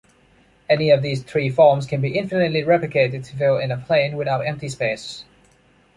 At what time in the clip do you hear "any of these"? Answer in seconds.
0.67-1.21